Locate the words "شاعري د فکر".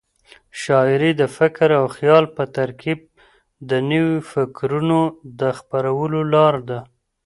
0.61-1.69